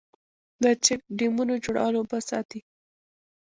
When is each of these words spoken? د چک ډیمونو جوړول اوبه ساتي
د 0.63 0.65
چک 0.85 1.01
ډیمونو 1.17 1.53
جوړول 1.65 1.93
اوبه 1.97 2.19
ساتي 2.29 2.59